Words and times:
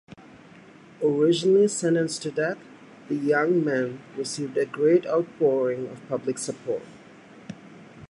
Originally 1.03 1.67
sentenced 1.67 2.23
to 2.23 2.31
death, 2.31 2.57
the 3.07 3.13
young 3.13 3.63
men 3.63 4.01
received 4.17 4.57
a 4.57 4.65
great 4.65 5.05
outpouring 5.05 5.85
of 5.89 6.09
public 6.09 6.39
support. 6.39 6.81